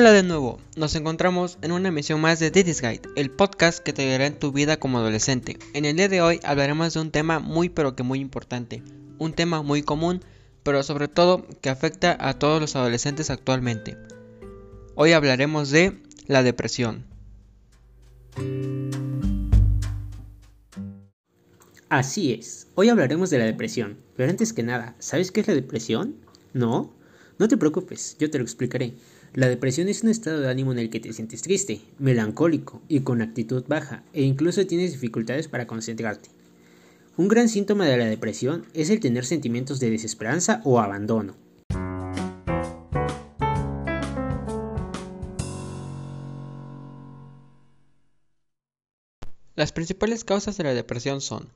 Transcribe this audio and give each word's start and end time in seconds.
Hola 0.00 0.12
de 0.12 0.22
nuevo, 0.22 0.60
nos 0.76 0.94
encontramos 0.94 1.58
en 1.60 1.72
una 1.72 1.88
emisión 1.88 2.20
más 2.20 2.38
de 2.38 2.52
Diddy's 2.52 2.80
Guide, 2.80 3.02
el 3.16 3.32
podcast 3.32 3.80
que 3.80 3.92
te 3.92 4.02
ayudará 4.02 4.26
en 4.26 4.38
tu 4.38 4.52
vida 4.52 4.78
como 4.78 4.98
adolescente. 4.98 5.58
En 5.74 5.84
el 5.84 5.96
día 5.96 6.08
de 6.08 6.22
hoy 6.22 6.38
hablaremos 6.44 6.94
de 6.94 7.00
un 7.00 7.10
tema 7.10 7.40
muy 7.40 7.68
pero 7.68 7.96
que 7.96 8.04
muy 8.04 8.20
importante, 8.20 8.80
un 9.18 9.32
tema 9.32 9.60
muy 9.62 9.82
común, 9.82 10.20
pero 10.62 10.84
sobre 10.84 11.08
todo 11.08 11.44
que 11.60 11.68
afecta 11.68 12.16
a 12.20 12.38
todos 12.38 12.60
los 12.60 12.76
adolescentes 12.76 13.28
actualmente. 13.28 13.96
Hoy 14.94 15.14
hablaremos 15.14 15.70
de 15.70 16.00
la 16.28 16.44
depresión. 16.44 17.04
Así 21.88 22.34
es, 22.34 22.68
hoy 22.76 22.88
hablaremos 22.88 23.30
de 23.30 23.38
la 23.38 23.46
depresión, 23.46 23.98
pero 24.16 24.30
antes 24.30 24.52
que 24.52 24.62
nada, 24.62 24.94
¿sabes 25.00 25.32
qué 25.32 25.40
es 25.40 25.48
la 25.48 25.54
depresión? 25.54 26.14
¿No? 26.52 26.96
No 27.38 27.46
te 27.46 27.56
preocupes, 27.56 28.16
yo 28.18 28.30
te 28.30 28.38
lo 28.38 28.44
explicaré. 28.44 28.94
La 29.32 29.48
depresión 29.48 29.88
es 29.88 30.02
un 30.02 30.08
estado 30.08 30.40
de 30.40 30.50
ánimo 30.50 30.72
en 30.72 30.80
el 30.80 30.90
que 30.90 30.98
te 30.98 31.12
sientes 31.12 31.42
triste, 31.42 31.80
melancólico 32.00 32.82
y 32.88 33.00
con 33.00 33.22
actitud 33.22 33.64
baja, 33.68 34.02
e 34.12 34.22
incluso 34.22 34.66
tienes 34.66 34.90
dificultades 34.90 35.46
para 35.46 35.68
concentrarte. 35.68 36.30
Un 37.16 37.28
gran 37.28 37.48
síntoma 37.48 37.86
de 37.86 37.96
la 37.96 38.06
depresión 38.06 38.66
es 38.74 38.90
el 38.90 38.98
tener 38.98 39.24
sentimientos 39.24 39.78
de 39.78 39.90
desesperanza 39.90 40.62
o 40.64 40.80
abandono. 40.80 41.36
Las 49.54 49.70
principales 49.70 50.24
causas 50.24 50.56
de 50.56 50.64
la 50.64 50.74
depresión 50.74 51.20
son 51.20 51.48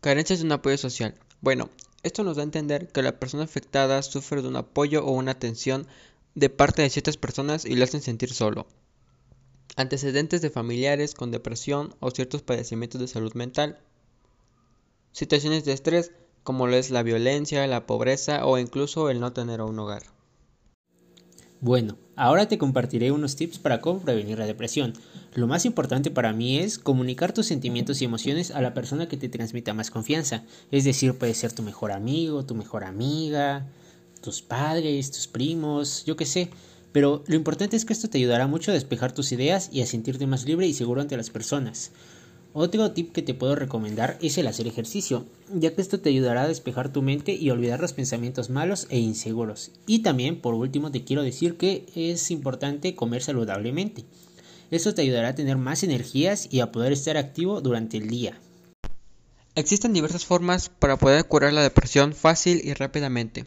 carencias 0.00 0.38
de 0.38 0.44
un 0.44 0.52
apoyo 0.52 0.78
social. 0.78 1.14
Bueno, 1.40 1.70
esto 2.02 2.24
nos 2.24 2.36
da 2.36 2.42
a 2.42 2.44
entender 2.44 2.88
que 2.88 3.02
la 3.02 3.18
persona 3.18 3.44
afectada 3.44 4.02
sufre 4.02 4.42
de 4.42 4.48
un 4.48 4.56
apoyo 4.56 5.04
o 5.04 5.10
una 5.10 5.32
atención 5.32 5.86
de 6.34 6.50
parte 6.50 6.82
de 6.82 6.90
ciertas 6.90 7.16
personas 7.16 7.64
y 7.64 7.74
lo 7.74 7.84
hacen 7.84 8.02
sentir 8.02 8.32
solo. 8.32 8.66
Antecedentes 9.76 10.40
de 10.40 10.50
familiares 10.50 11.14
con 11.14 11.30
depresión 11.30 11.94
o 12.00 12.10
ciertos 12.10 12.42
padecimientos 12.42 13.00
de 13.00 13.08
salud 13.08 13.34
mental. 13.34 13.80
Situaciones 15.12 15.64
de 15.64 15.72
estrés 15.72 16.12
como 16.44 16.66
lo 16.66 16.76
es 16.76 16.90
la 16.90 17.02
violencia, 17.02 17.66
la 17.66 17.86
pobreza 17.86 18.46
o 18.46 18.58
incluso 18.58 19.10
el 19.10 19.20
no 19.20 19.32
tener 19.32 19.60
un 19.60 19.78
hogar. 19.78 20.17
Bueno, 21.60 21.98
ahora 22.14 22.46
te 22.46 22.56
compartiré 22.56 23.10
unos 23.10 23.34
tips 23.34 23.58
para 23.58 23.80
cómo 23.80 24.00
prevenir 24.00 24.38
la 24.38 24.46
depresión. 24.46 24.92
Lo 25.34 25.48
más 25.48 25.64
importante 25.64 26.08
para 26.12 26.32
mí 26.32 26.58
es 26.58 26.78
comunicar 26.78 27.32
tus 27.32 27.46
sentimientos 27.46 28.00
y 28.00 28.04
emociones 28.04 28.52
a 28.52 28.60
la 28.60 28.74
persona 28.74 29.08
que 29.08 29.16
te 29.16 29.28
transmita 29.28 29.74
más 29.74 29.90
confianza. 29.90 30.44
Es 30.70 30.84
decir, 30.84 31.14
puede 31.14 31.34
ser 31.34 31.52
tu 31.52 31.64
mejor 31.64 31.90
amigo, 31.90 32.46
tu 32.46 32.54
mejor 32.54 32.84
amiga, 32.84 33.66
tus 34.20 34.40
padres, 34.40 35.10
tus 35.10 35.26
primos, 35.26 36.04
yo 36.04 36.14
qué 36.14 36.26
sé. 36.26 36.50
Pero 36.92 37.24
lo 37.26 37.34
importante 37.34 37.76
es 37.76 37.84
que 37.84 37.92
esto 37.92 38.08
te 38.08 38.18
ayudará 38.18 38.46
mucho 38.46 38.70
a 38.70 38.74
despejar 38.74 39.10
tus 39.10 39.32
ideas 39.32 39.68
y 39.72 39.82
a 39.82 39.86
sentirte 39.86 40.28
más 40.28 40.44
libre 40.44 40.68
y 40.68 40.74
seguro 40.74 41.00
ante 41.00 41.16
las 41.16 41.30
personas. 41.30 41.90
Otro 42.54 42.92
tip 42.92 43.12
que 43.12 43.22
te 43.22 43.34
puedo 43.34 43.54
recomendar 43.54 44.18
es 44.22 44.38
el 44.38 44.46
hacer 44.46 44.66
ejercicio, 44.66 45.26
ya 45.52 45.74
que 45.74 45.82
esto 45.82 46.00
te 46.00 46.08
ayudará 46.08 46.42
a 46.42 46.48
despejar 46.48 46.90
tu 46.92 47.02
mente 47.02 47.34
y 47.34 47.50
olvidar 47.50 47.80
los 47.80 47.92
pensamientos 47.92 48.48
malos 48.48 48.86
e 48.88 48.98
inseguros. 48.98 49.70
Y 49.86 50.00
también, 50.00 50.40
por 50.40 50.54
último, 50.54 50.90
te 50.90 51.04
quiero 51.04 51.22
decir 51.22 51.56
que 51.56 51.86
es 51.94 52.30
importante 52.30 52.94
comer 52.94 53.22
saludablemente. 53.22 54.04
Esto 54.70 54.94
te 54.94 55.02
ayudará 55.02 55.28
a 55.28 55.34
tener 55.34 55.56
más 55.56 55.82
energías 55.82 56.48
y 56.50 56.60
a 56.60 56.72
poder 56.72 56.92
estar 56.92 57.16
activo 57.16 57.60
durante 57.60 57.98
el 57.98 58.08
día. 58.08 58.40
Existen 59.54 59.92
diversas 59.92 60.24
formas 60.24 60.68
para 60.68 60.96
poder 60.96 61.26
curar 61.26 61.52
la 61.52 61.62
depresión 61.62 62.14
fácil 62.14 62.60
y 62.64 62.74
rápidamente. 62.74 63.44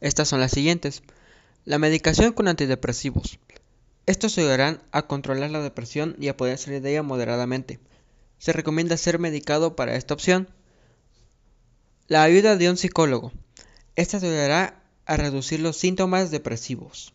Estas 0.00 0.28
son 0.28 0.40
las 0.40 0.52
siguientes. 0.52 1.02
La 1.64 1.78
medicación 1.78 2.32
con 2.32 2.48
antidepresivos. 2.48 3.38
Estos 4.06 4.38
ayudarán 4.38 4.80
a 4.90 5.02
controlar 5.02 5.50
la 5.50 5.60
depresión 5.60 6.16
y 6.18 6.28
a 6.28 6.36
poder 6.36 6.56
salir 6.58 6.80
de 6.80 6.92
ella 6.92 7.02
moderadamente. 7.02 7.78
Se 8.38 8.52
recomienda 8.52 8.96
ser 8.96 9.18
medicado 9.18 9.76
para 9.76 9.96
esta 9.96 10.14
opción. 10.14 10.48
La 12.06 12.22
ayuda 12.22 12.56
de 12.56 12.70
un 12.70 12.76
psicólogo. 12.76 13.32
Esta 13.96 14.16
ayudará 14.18 14.82
a 15.06 15.16
reducir 15.16 15.60
los 15.60 15.76
síntomas 15.76 16.30
depresivos. 16.30 17.12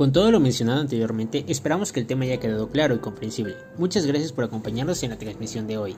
Con 0.00 0.12
todo 0.12 0.30
lo 0.30 0.40
mencionado 0.40 0.80
anteriormente, 0.80 1.44
esperamos 1.48 1.92
que 1.92 2.00
el 2.00 2.06
tema 2.06 2.24
haya 2.24 2.40
quedado 2.40 2.70
claro 2.70 2.94
y 2.94 3.00
comprensible. 3.00 3.56
Muchas 3.76 4.06
gracias 4.06 4.32
por 4.32 4.44
acompañarnos 4.44 5.02
en 5.02 5.10
la 5.10 5.18
transmisión 5.18 5.66
de 5.66 5.76
hoy. 5.76 5.96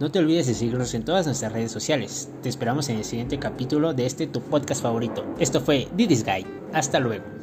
No 0.00 0.10
te 0.10 0.18
olvides 0.18 0.46
de 0.46 0.54
seguirnos 0.54 0.94
en 0.94 1.04
todas 1.04 1.26
nuestras 1.26 1.52
redes 1.52 1.70
sociales. 1.70 2.30
Te 2.42 2.48
esperamos 2.48 2.88
en 2.88 2.96
el 2.96 3.04
siguiente 3.04 3.38
capítulo 3.38 3.92
de 3.92 4.06
este 4.06 4.26
tu 4.26 4.40
podcast 4.40 4.82
favorito. 4.82 5.26
Esto 5.38 5.60
fue 5.60 5.88
Diddy's 5.94 6.24
Guide. 6.24 6.46
Hasta 6.72 6.98
luego. 7.00 7.39